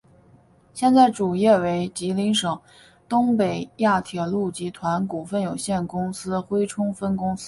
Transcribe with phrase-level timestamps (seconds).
[0.73, 2.59] 现在业主为吉林省
[3.07, 7.39] 东北亚铁路集团股份有限公司珲春分公司。